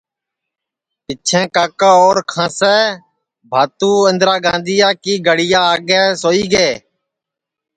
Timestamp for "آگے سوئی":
5.73-6.43